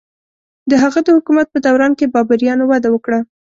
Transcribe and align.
د 0.69 0.71
هغه 0.83 0.99
د 1.03 1.07
حکومت 1.17 1.47
په 1.51 1.59
دوران 1.65 1.91
کې 1.99 2.11
بابریانو 2.13 2.63
وده 2.71 2.89
وکړه. 2.91 3.19